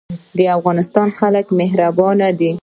د 0.37 0.39
افغانستان 0.57 1.07
خلک 1.19 1.45
مهربان 1.59 2.17
دي 2.39 2.51